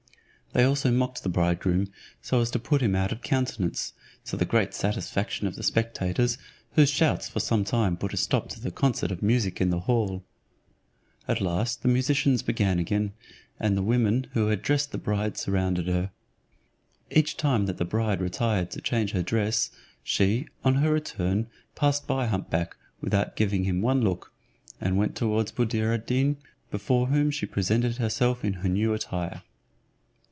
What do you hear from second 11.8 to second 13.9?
the musicians began again, and the